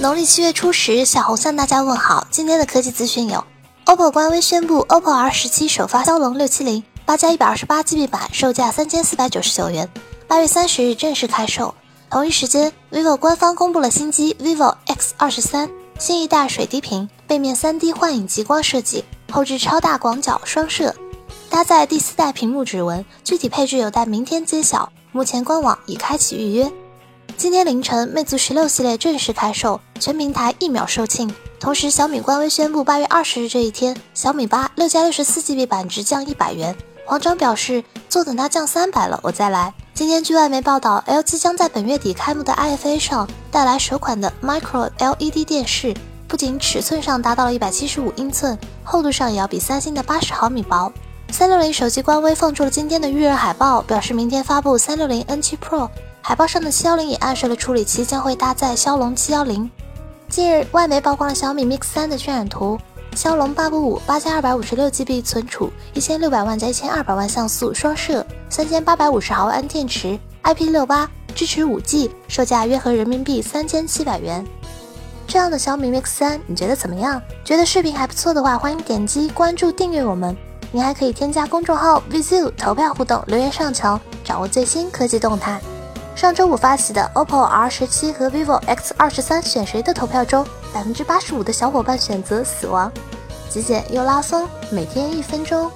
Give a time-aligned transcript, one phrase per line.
[0.00, 2.24] 农历七月初十，小红向大家问好。
[2.30, 3.44] 今天的科技资讯有
[3.84, 9.90] ：OPPO 官微宣布，OPPO R 十七首发骁龙六七零八加一百二十八 GB 版，售价三千四百九十九元，
[10.28, 11.74] 八月三十日正式开售。
[12.08, 20.94] 同一时间，vivo 官方公布了新机 vivo X 二十三，新一代水滴屏，背面三 D 幻影极光设计，后置超大广角双摄，
[21.50, 24.92] 搭载第四代屏幕指纹，具体配置有待明天揭晓。
[25.10, 26.72] 目前官网已开启预约。
[27.36, 31.30] 今天凌晨，魅族十六系列正式开售，全平台一秒售罄。
[31.60, 36.76] 同时，小米官微宣布，八月二十日这一天，小米八六加六十四 GB 版直降一百元。
[37.04, 39.72] 黄章表示，坐等它降三百了，我再来。
[39.94, 45.94] 今天，据外媒报道，LG 将在本月底开幕的 IFA 上带来首款的 Micro LED 电视，
[46.26, 50.92] 不仅尺寸上达到了一百七十五英寸，厚度上也要比三星的八十毫米薄。
[51.30, 55.88] 三六零手机官微放出了今天的预热海报，表示明天发布三六零 N7 Pro。
[56.28, 59.70] 海报上的七幺零也暗示了处理器将会搭载骁龙七幺零。
[60.28, 62.78] 近日，外媒曝光了小米 Mix 三的渲染图，
[63.14, 74.46] 骁龙八五五八加二百五十六 GB 存储，一千六百万加一千二百万像素双摄，三千八百五十毫安电池，IP 六八，支持五 G，售价约合人民币三千七百元。
[75.26, 77.22] 这样的小米 Mix 三，你觉得怎么样？
[77.42, 80.36] 觉得视频还不错的话，欢迎点击关注订阅我们。
[80.72, 85.58] 你还可以添加公众号 Vizu 投票互动，留言上墙，掌握最新科技动态。
[86.18, 90.44] 上周五发起的 OPPO R 十七和 vivo X 二十三选谁的投票中，
[90.74, 92.90] 百分之八十五的小伙伴选择死亡。
[93.48, 95.70] 极简又拉风，每天一分钟。